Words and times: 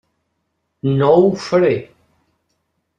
No 1.01 1.11
ho 1.19 1.29
faré. 1.45 1.73